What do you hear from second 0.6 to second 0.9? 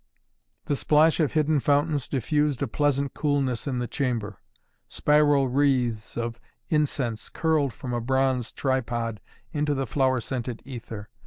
The